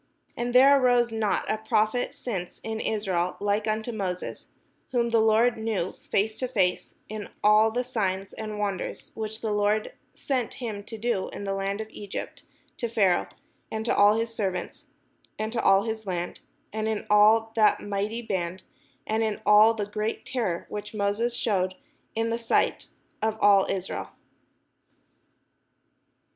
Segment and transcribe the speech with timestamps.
[0.35, 4.49] And there arose not a prophet since in Israel like unto Moses,
[4.89, 9.41] whom the Lord knew face to face, in all the signs and the wonders, which
[9.41, 12.41] the Lord sent him to do in the land of Egypt
[12.77, 13.27] to Pharaoh,
[13.71, 14.87] and to all his servants,
[15.37, 16.39] and to all his land,
[16.73, 18.63] and in all that mighty band,
[19.05, 21.75] and in all the great terror which Moses shewed
[22.15, 22.87] in the sight
[23.21, 24.09] of all Israel.